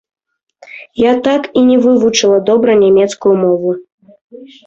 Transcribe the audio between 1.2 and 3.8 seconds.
так і не вывучыла добра нямецкую мову.